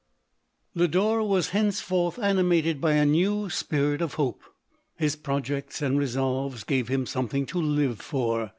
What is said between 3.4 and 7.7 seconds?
spirit of hope. His projects and resolves gave him something to